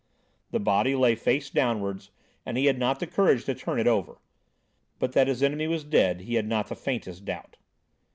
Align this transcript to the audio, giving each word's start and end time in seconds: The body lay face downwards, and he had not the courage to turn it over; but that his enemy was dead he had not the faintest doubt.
The 0.49 0.59
body 0.59 0.95
lay 0.95 1.13
face 1.13 1.51
downwards, 1.51 2.09
and 2.43 2.57
he 2.57 2.65
had 2.65 2.79
not 2.79 2.99
the 2.99 3.05
courage 3.05 3.45
to 3.45 3.53
turn 3.53 3.79
it 3.79 3.85
over; 3.85 4.17
but 4.97 5.11
that 5.11 5.27
his 5.27 5.43
enemy 5.43 5.67
was 5.67 5.83
dead 5.83 6.21
he 6.21 6.33
had 6.33 6.47
not 6.47 6.69
the 6.69 6.75
faintest 6.75 7.23
doubt. 7.23 7.57